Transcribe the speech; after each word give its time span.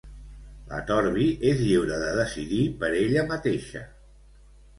La 0.69 0.77
Torvi 0.91 1.27
és 1.49 1.61
lliure 1.65 1.99
de 2.05 2.07
decidir 2.21 2.63
per 2.81 2.91
ella 3.03 3.27
mateixa. 3.35 3.85